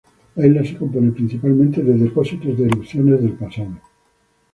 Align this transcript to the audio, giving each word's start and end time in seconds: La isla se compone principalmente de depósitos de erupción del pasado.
La 0.37 0.47
isla 0.47 0.63
se 0.65 0.75
compone 0.77 1.11
principalmente 1.11 1.83
de 1.83 1.93
depósitos 1.95 2.57
de 2.57 2.65
erupción 2.65 3.05
del 3.05 3.33
pasado. 3.33 3.75